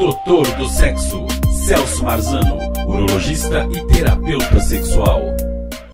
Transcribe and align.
Doutor 0.00 0.46
do 0.56 0.66
Sexo, 0.66 1.26
Celso 1.66 2.02
Marzano, 2.02 2.56
urologista 2.88 3.68
e 3.70 3.86
terapeuta 3.86 4.58
sexual. 4.58 5.20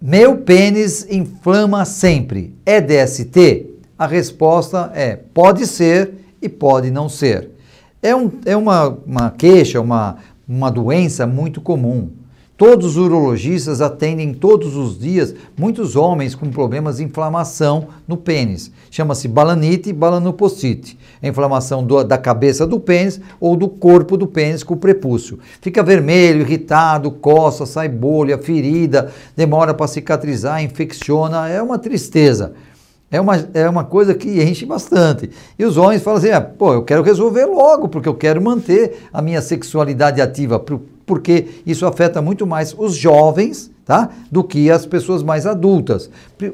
Meu 0.00 0.38
pênis 0.38 1.06
inflama 1.10 1.84
sempre. 1.84 2.54
É 2.64 2.80
DST? 2.80 3.66
A 3.98 4.06
resposta 4.06 4.90
é 4.94 5.16
pode 5.16 5.66
ser 5.66 6.14
e 6.40 6.48
pode 6.48 6.90
não 6.90 7.10
ser. 7.10 7.50
É, 8.02 8.16
um, 8.16 8.32
é 8.46 8.56
uma, 8.56 8.88
uma 9.04 9.30
queixa, 9.32 9.78
uma, 9.78 10.16
uma 10.48 10.70
doença 10.70 11.26
muito 11.26 11.60
comum. 11.60 12.08
Todos 12.60 12.88
os 12.88 12.96
urologistas 12.98 13.80
atendem 13.80 14.34
todos 14.34 14.76
os 14.76 14.98
dias 14.98 15.34
muitos 15.58 15.96
homens 15.96 16.34
com 16.34 16.50
problemas 16.50 16.98
de 16.98 17.04
inflamação 17.04 17.88
no 18.06 18.18
pênis. 18.18 18.70
Chama-se 18.90 19.26
balanite 19.26 19.88
e 19.88 19.94
balanopocite. 19.94 20.98
É 21.22 21.28
inflamação 21.30 21.82
do, 21.82 22.04
da 22.04 22.18
cabeça 22.18 22.66
do 22.66 22.78
pênis 22.78 23.18
ou 23.40 23.56
do 23.56 23.66
corpo 23.66 24.14
do 24.14 24.26
pênis 24.26 24.62
com 24.62 24.74
o 24.74 24.76
prepúcio. 24.76 25.38
Fica 25.62 25.82
vermelho, 25.82 26.42
irritado, 26.42 27.10
coça, 27.10 27.64
sai 27.64 27.88
bolha, 27.88 28.36
ferida, 28.36 29.10
demora 29.34 29.72
para 29.72 29.86
cicatrizar, 29.86 30.62
infecciona, 30.62 31.48
é 31.48 31.62
uma 31.62 31.78
tristeza. 31.78 32.52
É 33.10 33.20
uma, 33.20 33.48
é 33.54 33.68
uma 33.68 33.82
coisa 33.82 34.14
que 34.14 34.42
enche 34.42 34.64
bastante. 34.64 35.30
E 35.58 35.64
os 35.64 35.76
homens 35.76 36.02
falam 36.02 36.18
assim: 36.18 36.30
ah, 36.30 36.40
pô, 36.40 36.74
eu 36.74 36.82
quero 36.84 37.02
resolver 37.02 37.44
logo, 37.44 37.88
porque 37.88 38.08
eu 38.08 38.14
quero 38.14 38.40
manter 38.40 39.08
a 39.12 39.20
minha 39.20 39.42
sexualidade 39.42 40.20
ativa 40.20 40.58
porque 41.10 41.48
isso 41.66 41.84
afeta 41.86 42.22
muito 42.22 42.46
mais 42.46 42.72
os 42.78 42.94
jovens, 42.94 43.68
tá? 43.84 44.10
Do 44.30 44.44
que 44.44 44.70
as 44.70 44.86
pessoas 44.86 45.24
mais 45.24 45.44
adultas. 45.44 46.08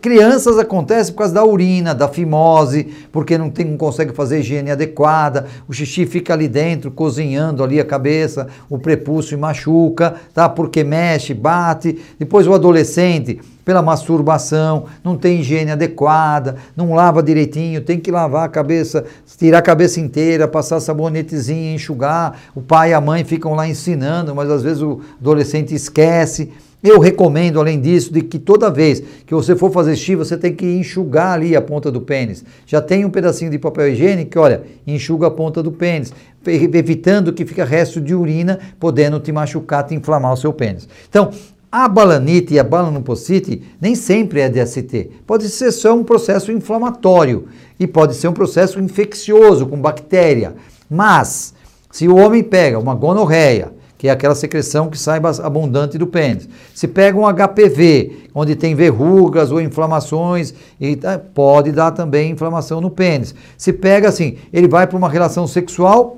Crianças 0.00 0.58
acontece 0.58 1.12
por 1.12 1.18
causa 1.18 1.34
da 1.34 1.44
urina, 1.44 1.94
da 1.94 2.08
fimose, 2.08 2.88
porque 3.12 3.36
não, 3.36 3.50
tem, 3.50 3.66
não 3.66 3.76
consegue 3.76 4.14
fazer 4.14 4.40
higiene 4.40 4.70
adequada, 4.70 5.44
o 5.68 5.72
xixi 5.74 6.06
fica 6.06 6.32
ali 6.32 6.48
dentro, 6.48 6.90
cozinhando 6.90 7.62
ali 7.62 7.78
a 7.78 7.84
cabeça, 7.84 8.48
o 8.70 8.78
prepúcio 8.78 9.38
machuca, 9.38 10.14
tá? 10.32 10.48
Porque 10.48 10.82
mexe, 10.82 11.34
bate. 11.34 11.98
Depois 12.18 12.46
o 12.46 12.54
adolescente 12.54 13.38
pela 13.68 13.82
masturbação, 13.82 14.86
não 15.04 15.14
tem 15.14 15.40
higiene 15.40 15.70
adequada, 15.70 16.56
não 16.74 16.94
lava 16.94 17.22
direitinho, 17.22 17.82
tem 17.82 18.00
que 18.00 18.10
lavar 18.10 18.46
a 18.46 18.48
cabeça, 18.48 19.04
tirar 19.36 19.58
a 19.58 19.62
cabeça 19.62 20.00
inteira, 20.00 20.48
passar 20.48 20.80
sabonetezinho, 20.80 21.74
enxugar. 21.74 22.40
O 22.54 22.62
pai 22.62 22.92
e 22.92 22.94
a 22.94 23.00
mãe 23.02 23.24
ficam 23.24 23.52
lá 23.52 23.68
ensinando, 23.68 24.34
mas 24.34 24.48
às 24.48 24.62
vezes 24.62 24.80
o 24.80 25.02
adolescente 25.20 25.74
esquece. 25.74 26.50
Eu 26.82 26.98
recomendo, 26.98 27.60
além 27.60 27.78
disso, 27.78 28.10
de 28.10 28.22
que 28.22 28.38
toda 28.38 28.70
vez 28.70 29.02
que 29.26 29.34
você 29.34 29.54
for 29.54 29.70
fazer 29.70 29.96
xixi, 29.96 30.16
você 30.16 30.38
tem 30.38 30.54
que 30.54 30.64
enxugar 30.64 31.34
ali 31.34 31.54
a 31.54 31.60
ponta 31.60 31.92
do 31.92 32.00
pênis. 32.00 32.42
Já 32.64 32.80
tem 32.80 33.04
um 33.04 33.10
pedacinho 33.10 33.50
de 33.50 33.58
papel 33.58 33.90
higiênico 33.90 34.30
que, 34.30 34.38
olha, 34.38 34.62
enxuga 34.86 35.26
a 35.26 35.30
ponta 35.30 35.62
do 35.62 35.72
pênis, 35.72 36.10
evitando 36.46 37.34
que 37.34 37.44
fique 37.44 37.62
resto 37.62 38.00
de 38.00 38.14
urina, 38.14 38.58
podendo 38.80 39.20
te 39.20 39.30
machucar, 39.30 39.84
te 39.84 39.94
inflamar 39.94 40.32
o 40.32 40.38
seu 40.38 40.54
pênis. 40.54 40.88
Então, 41.06 41.30
a 41.70 41.86
balanite 41.86 42.54
e 42.54 42.58
a 42.58 42.64
balanopocite 42.64 43.62
nem 43.80 43.94
sempre 43.94 44.40
é 44.40 44.48
DST. 44.48 45.10
Pode 45.26 45.48
ser 45.48 45.70
só 45.70 45.94
um 45.94 46.02
processo 46.02 46.50
inflamatório 46.50 47.46
e 47.78 47.86
pode 47.86 48.14
ser 48.14 48.28
um 48.28 48.32
processo 48.32 48.80
infeccioso 48.80 49.66
com 49.66 49.80
bactéria. 49.80 50.54
Mas, 50.88 51.54
se 51.90 52.08
o 52.08 52.16
homem 52.16 52.42
pega 52.42 52.78
uma 52.78 52.94
gonorreia, 52.94 53.72
que 53.98 54.08
é 54.08 54.10
aquela 54.10 54.34
secreção 54.34 54.88
que 54.88 54.98
sai 54.98 55.20
abundante 55.42 55.98
do 55.98 56.06
pênis, 56.06 56.48
se 56.72 56.88
pega 56.88 57.18
um 57.18 57.26
HPV, 57.26 58.28
onde 58.34 58.54
tem 58.54 58.74
verrugas 58.74 59.50
ou 59.50 59.60
inflamações, 59.60 60.54
e 60.80 60.96
tá, 60.96 61.18
pode 61.18 61.72
dar 61.72 61.90
também 61.90 62.30
inflamação 62.30 62.80
no 62.80 62.90
pênis. 62.90 63.34
Se 63.58 63.72
pega 63.72 64.08
assim, 64.08 64.36
ele 64.52 64.68
vai 64.68 64.86
para 64.86 64.96
uma 64.96 65.08
relação 65.08 65.46
sexual 65.46 66.16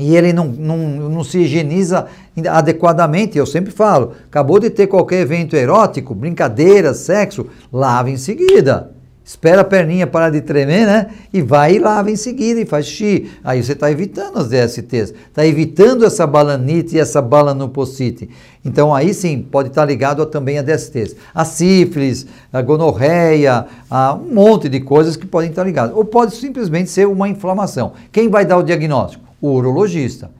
e 0.00 0.16
ele 0.16 0.32
não, 0.32 0.46
não, 0.46 0.78
não 0.78 1.22
se 1.22 1.38
higieniza 1.40 2.06
adequadamente, 2.48 3.36
eu 3.36 3.44
sempre 3.44 3.70
falo, 3.70 4.14
acabou 4.26 4.58
de 4.58 4.70
ter 4.70 4.86
qualquer 4.86 5.20
evento 5.20 5.54
erótico, 5.54 6.14
brincadeira, 6.14 6.94
sexo, 6.94 7.46
lava 7.70 8.10
em 8.10 8.16
seguida. 8.16 8.92
Espera 9.22 9.60
a 9.60 9.64
perninha 9.64 10.08
parar 10.08 10.30
de 10.30 10.40
tremer, 10.40 10.86
né? 10.86 11.08
E 11.32 11.40
vai 11.40 11.76
e 11.76 11.78
lava 11.78 12.10
em 12.10 12.16
seguida 12.16 12.60
e 12.60 12.66
faz 12.66 12.86
xixi. 12.86 13.30
Aí 13.44 13.62
você 13.62 13.74
está 13.74 13.88
evitando 13.88 14.38
as 14.38 14.48
DSTs, 14.48 15.14
está 15.28 15.46
evitando 15.46 16.04
essa 16.04 16.26
balanite 16.26 16.96
e 16.96 16.98
essa 16.98 17.22
balanopocite. 17.22 18.28
Então 18.64 18.92
aí 18.92 19.14
sim 19.14 19.40
pode 19.40 19.68
estar 19.68 19.82
tá 19.82 19.86
ligado 19.86 20.20
a, 20.20 20.26
também 20.26 20.58
a 20.58 20.62
DSTs. 20.62 21.14
A 21.32 21.44
sífilis, 21.44 22.26
a 22.52 22.60
gonorreia, 22.60 23.66
a 23.88 24.14
um 24.14 24.34
monte 24.34 24.68
de 24.68 24.80
coisas 24.80 25.16
que 25.16 25.26
podem 25.26 25.50
estar 25.50 25.62
ligadas. 25.62 25.94
Ou 25.94 26.04
pode 26.04 26.34
simplesmente 26.34 26.90
ser 26.90 27.06
uma 27.06 27.28
inflamação. 27.28 27.92
Quem 28.10 28.28
vai 28.28 28.44
dar 28.44 28.56
o 28.56 28.64
diagnóstico? 28.64 29.29
O 29.40 29.48
urologista. 29.48 30.30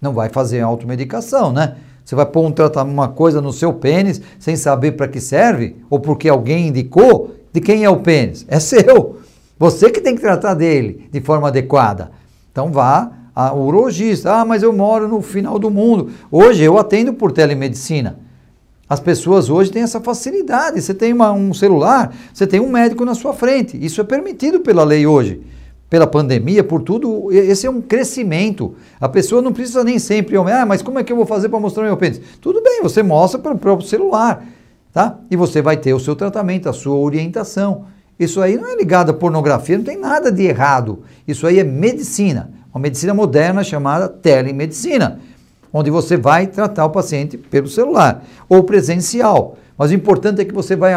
Não 0.00 0.12
vai 0.12 0.28
fazer 0.28 0.60
automedicação, 0.60 1.52
né? 1.52 1.76
Você 2.04 2.14
vai 2.14 2.26
pôr 2.26 2.46
um 2.46 2.52
tratamento, 2.52 2.92
uma 2.92 3.08
coisa 3.08 3.40
no 3.40 3.52
seu 3.52 3.72
pênis 3.72 4.20
sem 4.38 4.56
saber 4.56 4.92
para 4.92 5.06
que 5.06 5.20
serve? 5.20 5.76
Ou 5.88 6.00
porque 6.00 6.28
alguém 6.28 6.68
indicou? 6.68 7.36
De 7.52 7.60
quem 7.60 7.84
é 7.84 7.90
o 7.90 8.00
pênis? 8.00 8.44
É 8.48 8.58
seu. 8.58 9.20
Você 9.58 9.90
que 9.90 10.00
tem 10.00 10.14
que 10.14 10.20
tratar 10.20 10.54
dele 10.54 11.08
de 11.12 11.20
forma 11.20 11.48
adequada. 11.48 12.10
Então 12.50 12.72
vá 12.72 13.12
ao 13.34 13.60
urologista. 13.60 14.32
Ah, 14.32 14.44
mas 14.44 14.62
eu 14.62 14.72
moro 14.72 15.06
no 15.06 15.20
final 15.20 15.58
do 15.58 15.70
mundo. 15.70 16.10
Hoje 16.30 16.62
eu 16.62 16.78
atendo 16.78 17.12
por 17.12 17.30
telemedicina. 17.32 18.18
As 18.88 18.98
pessoas 18.98 19.48
hoje 19.48 19.70
têm 19.70 19.82
essa 19.82 20.00
facilidade. 20.00 20.80
Você 20.80 20.94
tem 20.94 21.12
uma, 21.12 21.30
um 21.32 21.54
celular, 21.54 22.12
você 22.32 22.46
tem 22.46 22.58
um 22.58 22.68
médico 22.68 23.04
na 23.04 23.14
sua 23.14 23.32
frente. 23.32 23.78
Isso 23.80 24.00
é 24.00 24.04
permitido 24.04 24.60
pela 24.60 24.82
lei 24.82 25.06
hoje 25.06 25.42
pela 25.90 26.06
pandemia, 26.06 26.62
por 26.62 26.82
tudo, 26.82 27.32
esse 27.32 27.66
é 27.66 27.70
um 27.70 27.82
crescimento. 27.82 28.76
A 29.00 29.08
pessoa 29.08 29.42
não 29.42 29.52
precisa 29.52 29.82
nem 29.82 29.98
sempre, 29.98 30.36
ah, 30.36 30.64
mas 30.64 30.82
como 30.82 31.00
é 31.00 31.04
que 31.04 31.12
eu 31.12 31.16
vou 31.16 31.26
fazer 31.26 31.48
para 31.48 31.58
mostrar 31.58 31.82
meu 31.82 31.96
pênis? 31.96 32.20
Tudo 32.40 32.62
bem, 32.62 32.80
você 32.80 33.02
mostra 33.02 33.40
pelo 33.40 33.58
próprio 33.58 33.88
celular, 33.88 34.46
tá? 34.92 35.18
E 35.28 35.34
você 35.34 35.60
vai 35.60 35.76
ter 35.76 35.92
o 35.92 35.98
seu 35.98 36.14
tratamento, 36.14 36.68
a 36.68 36.72
sua 36.72 36.94
orientação. 36.94 37.86
Isso 38.16 38.40
aí 38.40 38.56
não 38.56 38.70
é 38.70 38.76
ligado 38.76 39.10
à 39.10 39.12
pornografia, 39.12 39.76
não 39.76 39.84
tem 39.84 39.98
nada 39.98 40.30
de 40.30 40.44
errado. 40.44 41.00
Isso 41.26 41.44
aí 41.44 41.58
é 41.58 41.64
medicina, 41.64 42.52
uma 42.72 42.80
medicina 42.80 43.12
moderna 43.12 43.64
chamada 43.64 44.08
telemedicina, 44.08 45.18
onde 45.72 45.90
você 45.90 46.16
vai 46.16 46.46
tratar 46.46 46.84
o 46.84 46.90
paciente 46.90 47.36
pelo 47.36 47.66
celular 47.66 48.22
ou 48.48 48.62
presencial. 48.62 49.56
Mas 49.76 49.90
o 49.90 49.94
importante 49.94 50.40
é 50.40 50.44
que 50.44 50.54
você 50.54 50.76
vai, 50.76 50.92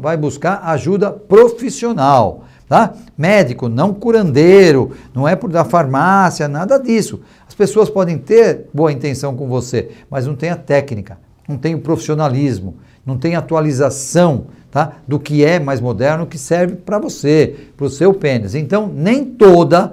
vai 0.00 0.16
buscar 0.16 0.60
ajuda 0.64 1.12
profissional. 1.12 2.42
Tá? 2.74 2.92
Médico, 3.16 3.68
não 3.68 3.94
curandeiro, 3.94 4.90
não 5.14 5.28
é 5.28 5.36
por 5.36 5.48
da 5.48 5.64
farmácia, 5.64 6.48
nada 6.48 6.76
disso. 6.76 7.20
As 7.46 7.54
pessoas 7.54 7.88
podem 7.88 8.18
ter 8.18 8.66
boa 8.74 8.90
intenção 8.90 9.36
com 9.36 9.46
você, 9.46 9.92
mas 10.10 10.26
não 10.26 10.34
tem 10.34 10.50
a 10.50 10.56
técnica, 10.56 11.16
não 11.48 11.56
tem 11.56 11.76
o 11.76 11.78
profissionalismo, 11.78 12.74
não 13.06 13.16
tem 13.16 13.36
atualização 13.36 14.46
tá? 14.72 14.94
do 15.06 15.20
que 15.20 15.44
é 15.44 15.60
mais 15.60 15.80
moderno, 15.80 16.26
que 16.26 16.36
serve 16.36 16.74
para 16.74 16.98
você, 16.98 17.54
para 17.76 17.86
o 17.86 17.88
seu 17.88 18.12
pênis. 18.12 18.56
Então, 18.56 18.90
nem 18.92 19.24
toda 19.24 19.92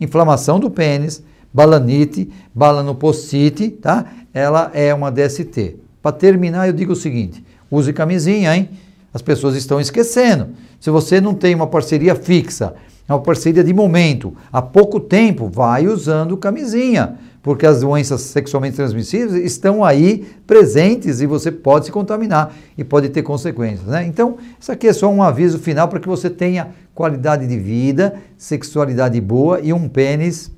inflamação 0.00 0.58
do 0.58 0.70
pênis, 0.70 1.22
balanite, 1.52 2.32
balanopocite, 2.54 3.68
tá? 3.68 4.06
ela 4.32 4.70
é 4.72 4.94
uma 4.94 5.12
DST. 5.12 5.76
Para 6.00 6.12
terminar, 6.12 6.66
eu 6.66 6.72
digo 6.72 6.94
o 6.94 6.96
seguinte: 6.96 7.44
use 7.70 7.92
camisinha, 7.92 8.56
hein? 8.56 8.70
As 9.16 9.22
pessoas 9.22 9.56
estão 9.56 9.80
esquecendo. 9.80 10.48
Se 10.78 10.90
você 10.90 11.22
não 11.22 11.32
tem 11.32 11.54
uma 11.54 11.66
parceria 11.66 12.14
fixa, 12.14 12.74
é 13.08 13.14
uma 13.14 13.22
parceria 13.22 13.64
de 13.64 13.72
momento, 13.72 14.34
há 14.52 14.60
pouco 14.60 15.00
tempo, 15.00 15.48
vai 15.48 15.86
usando 15.86 16.36
camisinha, 16.36 17.16
porque 17.42 17.64
as 17.64 17.80
doenças 17.80 18.20
sexualmente 18.20 18.76
transmissíveis 18.76 19.32
estão 19.42 19.82
aí 19.82 20.26
presentes 20.46 21.22
e 21.22 21.26
você 21.26 21.50
pode 21.50 21.86
se 21.86 21.92
contaminar 21.92 22.54
e 22.76 22.84
pode 22.84 23.08
ter 23.08 23.22
consequências. 23.22 23.86
Né? 23.86 24.04
Então, 24.04 24.36
isso 24.60 24.70
aqui 24.70 24.86
é 24.86 24.92
só 24.92 25.10
um 25.10 25.22
aviso 25.22 25.58
final 25.58 25.88
para 25.88 25.98
que 25.98 26.08
você 26.08 26.28
tenha 26.28 26.68
qualidade 26.94 27.46
de 27.46 27.58
vida, 27.58 28.16
sexualidade 28.36 29.18
boa 29.18 29.60
e 29.62 29.72
um 29.72 29.88
pênis 29.88 30.52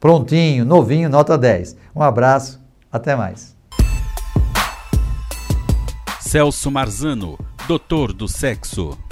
prontinho, 0.00 0.64
novinho, 0.64 1.10
nota 1.10 1.36
10. 1.36 1.76
Um 1.94 2.02
abraço, 2.02 2.58
até 2.90 3.14
mais. 3.14 3.54
Celso 6.22 6.70
Marzano, 6.70 7.38
doutor 7.68 8.14
do 8.14 8.26
sexo. 8.26 9.07